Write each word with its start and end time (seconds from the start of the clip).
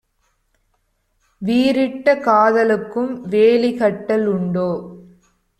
வீறிட்ட 1.41 2.15
காதலுக்கும் 2.19 3.25
வேலிகட்டல் 3.29 4.25
உண்டோ? 4.25 4.69